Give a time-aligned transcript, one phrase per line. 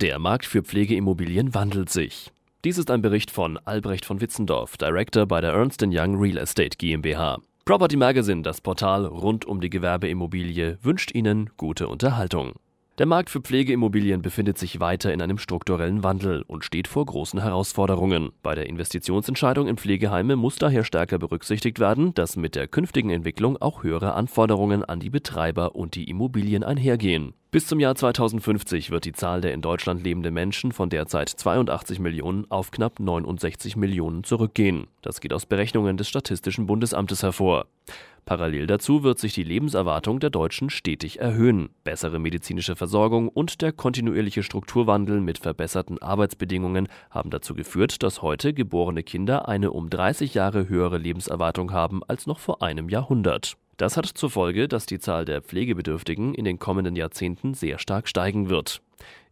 [0.00, 2.30] Der Markt für Pflegeimmobilien wandelt sich.
[2.64, 6.76] Dies ist ein Bericht von Albrecht von Witzendorf, Director bei der Ernst Young Real Estate
[6.78, 7.40] GmbH.
[7.64, 12.52] Property Magazine, das Portal rund um die Gewerbeimmobilie, wünscht Ihnen gute Unterhaltung.
[12.98, 17.40] Der Markt für Pflegeimmobilien befindet sich weiter in einem strukturellen Wandel und steht vor großen
[17.40, 18.32] Herausforderungen.
[18.42, 23.56] Bei der Investitionsentscheidung in Pflegeheime muss daher stärker berücksichtigt werden, dass mit der künftigen Entwicklung
[23.56, 27.34] auch höhere Anforderungen an die Betreiber und die Immobilien einhergehen.
[27.52, 32.00] Bis zum Jahr 2050 wird die Zahl der in Deutschland lebenden Menschen von derzeit 82
[32.00, 34.88] Millionen auf knapp 69 Millionen zurückgehen.
[35.02, 37.66] Das geht aus Berechnungen des Statistischen Bundesamtes hervor.
[38.28, 41.70] Parallel dazu wird sich die Lebenserwartung der Deutschen stetig erhöhen.
[41.82, 48.52] Bessere medizinische Versorgung und der kontinuierliche Strukturwandel mit verbesserten Arbeitsbedingungen haben dazu geführt, dass heute
[48.52, 53.56] geborene Kinder eine um 30 Jahre höhere Lebenserwartung haben als noch vor einem Jahrhundert.
[53.78, 58.08] Das hat zur Folge, dass die Zahl der Pflegebedürftigen in den kommenden Jahrzehnten sehr stark
[58.08, 58.82] steigen wird.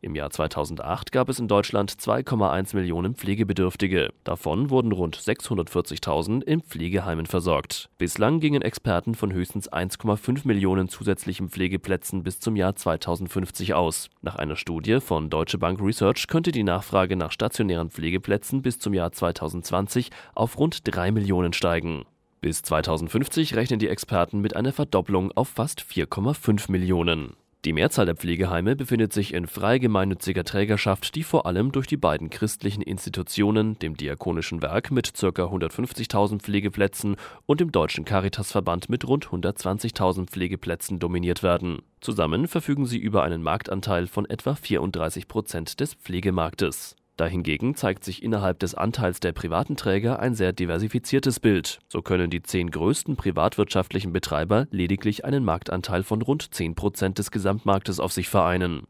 [0.07, 4.11] Im Jahr 2008 gab es in Deutschland 2,1 Millionen Pflegebedürftige.
[4.23, 7.91] Davon wurden rund 640.000 in Pflegeheimen versorgt.
[7.99, 14.09] Bislang gingen Experten von höchstens 1,5 Millionen zusätzlichen Pflegeplätzen bis zum Jahr 2050 aus.
[14.23, 18.95] Nach einer Studie von Deutsche Bank Research könnte die Nachfrage nach stationären Pflegeplätzen bis zum
[18.95, 22.05] Jahr 2020 auf rund 3 Millionen steigen.
[22.41, 27.35] Bis 2050 rechnen die Experten mit einer Verdopplung auf fast 4,5 Millionen.
[27.67, 31.97] Die Mehrzahl der Pflegeheime befindet sich in frei gemeinnütziger Trägerschaft, die vor allem durch die
[31.97, 35.27] beiden christlichen Institutionen, dem Diakonischen Werk mit ca.
[35.27, 41.83] 150.000 Pflegeplätzen und dem Deutschen Caritasverband mit rund 120.000 Pflegeplätzen dominiert werden.
[42.01, 46.95] Zusammen verfügen sie über einen Marktanteil von etwa 34 Prozent des Pflegemarktes.
[47.17, 51.79] Dahingegen zeigt sich innerhalb des Anteils der privaten Träger ein sehr diversifiziertes Bild.
[51.89, 57.31] So können die zehn größten privatwirtschaftlichen Betreiber lediglich einen Marktanteil von rund 10 Prozent des
[57.31, 58.87] Gesamtmarktes auf sich vereinen.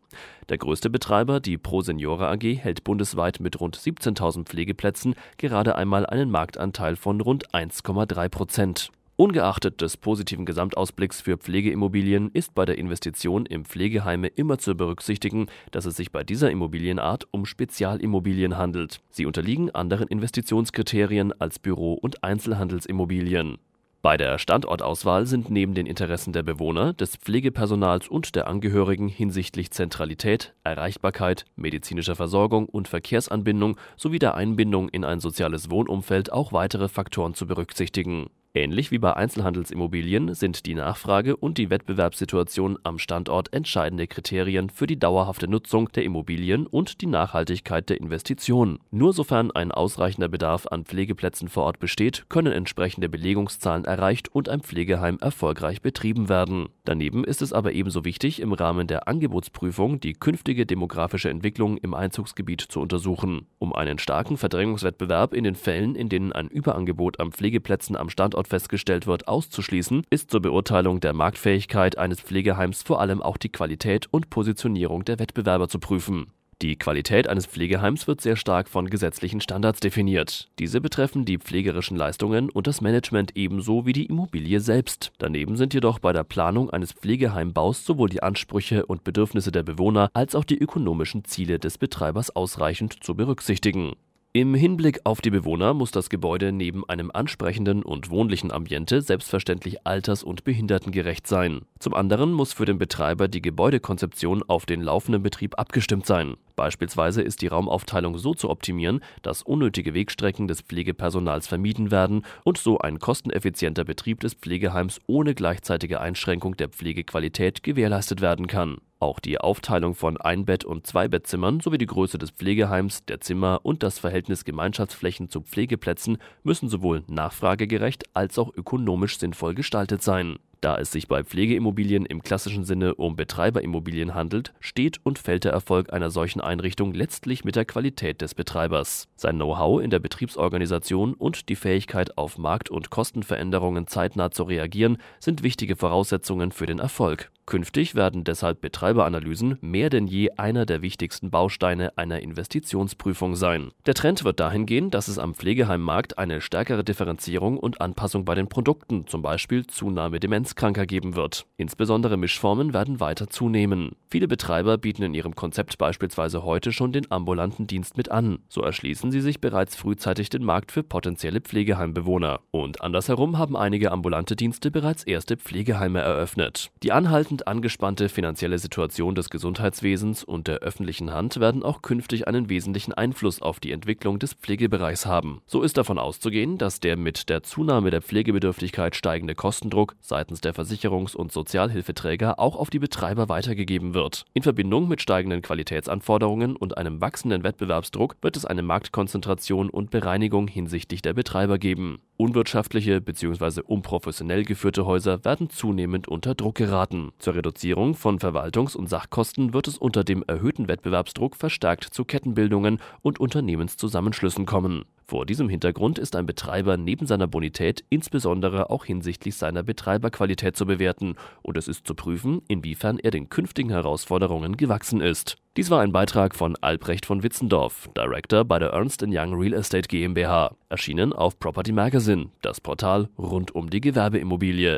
[0.49, 6.05] Der größte Betreiber, die Pro Seniore AG, hält bundesweit mit rund 17.000 Pflegeplätzen gerade einmal
[6.05, 8.91] einen Marktanteil von rund 1,3 Prozent.
[9.19, 15.47] Ungeachtet des positiven Gesamtausblicks für Pflegeimmobilien ist bei der Investition in Pflegeheime immer zu berücksichtigen,
[15.71, 19.01] dass es sich bei dieser Immobilienart um Spezialimmobilien handelt.
[19.09, 23.57] Sie unterliegen anderen Investitionskriterien als Büro- und Einzelhandelsimmobilien.
[24.03, 29.71] Bei der Standortauswahl sind neben den Interessen der Bewohner, des Pflegepersonals und der Angehörigen hinsichtlich
[29.71, 36.89] Zentralität, Erreichbarkeit, medizinischer Versorgung und Verkehrsanbindung sowie der Einbindung in ein soziales Wohnumfeld auch weitere
[36.89, 38.29] Faktoren zu berücksichtigen.
[38.57, 44.87] Ähnlich wie bei Einzelhandelsimmobilien sind die Nachfrage und die Wettbewerbssituation am Standort entscheidende Kriterien für
[44.87, 48.79] die dauerhafte Nutzung der Immobilien und die Nachhaltigkeit der Investition.
[48.91, 54.49] Nur sofern ein ausreichender Bedarf an Pflegeplätzen vor Ort besteht, können entsprechende Belegungszahlen erreicht und
[54.49, 56.71] ein Pflegeheim erfolgreich betrieben werden.
[56.87, 61.93] Daneben ist es aber ebenso wichtig, im Rahmen der Angebotsprüfung die künftige demografische Entwicklung im
[61.93, 63.49] Einzugsgebiet zu untersuchen.
[63.59, 68.46] Um einen starken Verdrängungswettbewerb in den Fällen, in denen ein Überangebot an Pflegeplätzen am Standort
[68.47, 73.51] Standort festgestellt wird, auszuschließen, ist zur Beurteilung der Marktfähigkeit eines Pflegeheims vor allem auch die
[73.51, 76.27] Qualität und Positionierung der Wettbewerber zu prüfen.
[76.63, 80.49] Die Qualität eines Pflegeheims wird sehr stark von gesetzlichen Standards definiert.
[80.59, 85.13] Diese betreffen die pflegerischen Leistungen und das Management ebenso wie die Immobilie selbst.
[85.19, 90.09] Daneben sind jedoch bei der Planung eines Pflegeheimbaus sowohl die Ansprüche und Bedürfnisse der Bewohner
[90.15, 93.93] als auch die ökonomischen Ziele des Betreibers ausreichend zu berücksichtigen.
[94.37, 99.87] Im Hinblick auf die Bewohner muss das Gebäude neben einem ansprechenden und wohnlichen Ambiente selbstverständlich
[99.87, 101.63] alters- und behindertengerecht sein.
[101.79, 106.35] Zum anderen muss für den Betreiber die Gebäudekonzeption auf den laufenden Betrieb abgestimmt sein.
[106.55, 112.59] Beispielsweise ist die Raumaufteilung so zu optimieren, dass unnötige Wegstrecken des Pflegepersonals vermieden werden und
[112.59, 118.83] so ein kosteneffizienter Betrieb des Pflegeheims ohne gleichzeitige Einschränkung der Pflegequalität gewährleistet werden kann.
[118.99, 123.83] Auch die Aufteilung von Einbett- und Zweibettzimmern sowie die Größe des Pflegeheims, der Zimmer und
[123.83, 130.39] das Verhältnis Gemeinschaftsflächen zu Pflegeplätzen müssen sowohl nachfragegerecht als auch ökonomisch sinnvoll gestaltet sein.
[130.67, 135.53] Da es sich bei Pflegeimmobilien im klassischen Sinne um Betreiberimmobilien handelt, steht und fällt der
[135.53, 139.07] Erfolg einer solchen Einrichtung letztlich mit der Qualität des Betreibers.
[139.15, 144.99] Sein Know-how in der Betriebsorganisation und die Fähigkeit, auf Markt- und Kostenveränderungen zeitnah zu reagieren,
[145.21, 147.31] sind wichtige Voraussetzungen für den Erfolg.
[147.47, 153.71] Künftig werden deshalb Betreiberanalysen mehr denn je einer der wichtigsten Bausteine einer Investitionsprüfung sein.
[153.87, 158.35] Der Trend wird dahin gehen, dass es am Pflegeheimmarkt eine stärkere Differenzierung und Anpassung bei
[158.35, 160.19] den Produkten, zum Beispiel Zunahme
[160.57, 161.47] Demenzkranker, geben wird.
[161.57, 163.93] Insbesondere Mischformen werden weiter zunehmen.
[164.09, 168.41] Viele Betreiber bieten in ihrem Konzept beispielsweise heute schon den ambulanten Dienst mit an.
[168.49, 172.41] So erschließen sie sich bereits frühzeitig den Markt für potenzielle Pflegeheimbewohner.
[172.51, 176.71] Und andersherum haben einige ambulante Dienste bereits erste Pflegeheime eröffnet.
[176.83, 182.27] Die anhaltende wachsend angespannte finanzielle Situation des Gesundheitswesens und der öffentlichen Hand werden auch künftig
[182.29, 185.43] einen wesentlichen Einfluss auf die Entwicklung des Pflegebereichs haben.
[185.47, 190.55] So ist davon auszugehen, dass der mit der Zunahme der Pflegebedürftigkeit steigende Kostendruck seitens der
[190.55, 194.25] Versicherungs- und Sozialhilfeträger auch auf die Betreiber weitergegeben wird.
[194.33, 200.47] In Verbindung mit steigenden Qualitätsanforderungen und einem wachsenden Wettbewerbsdruck wird es eine Marktkonzentration und Bereinigung
[200.47, 201.99] hinsichtlich der Betreiber geben.
[202.17, 203.61] Unwirtschaftliche bzw.
[203.61, 207.11] unprofessionell geführte Häuser werden zunehmend unter Druck geraten.
[207.19, 212.79] Zur Reduzierung von Verwaltungs- und Sachkosten wird es unter dem erhöhten Wettbewerbsdruck verstärkt zu Kettenbildungen
[213.03, 214.85] und Unternehmenszusammenschlüssen kommen.
[215.09, 220.67] Vor diesem Hintergrund ist ein Betreiber neben seiner Bonität insbesondere auch hinsichtlich seiner Betreiberqualität zu
[220.67, 225.37] bewerten und es ist zu prüfen, inwiefern er den künftigen Herausforderungen gewachsen ist.
[225.57, 229.87] Dies war ein Beitrag von Albrecht von Witzendorf, Director bei der Ernst Young Real Estate
[229.87, 234.75] GmbH, erschienen auf Property Magazine, das Portal rund um die Gewerbeimmobilie.